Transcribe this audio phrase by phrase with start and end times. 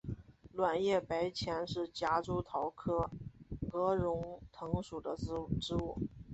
[0.53, 3.07] 卵叶白前是夹竹桃科
[3.71, 5.95] 鹅绒藤属的植物。